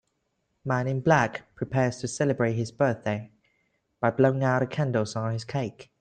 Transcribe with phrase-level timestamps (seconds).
[0.65, 3.29] Man in black prepares to celebrate his birthday
[3.99, 5.91] by blowing out the candles on his cake.